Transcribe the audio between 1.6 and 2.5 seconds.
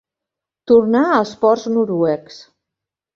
noruecs.